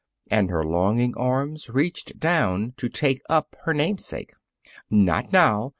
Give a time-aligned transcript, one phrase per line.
[0.31, 4.33] And her longing arms reached down to take up her namesake.
[4.89, 5.69] "Not now!"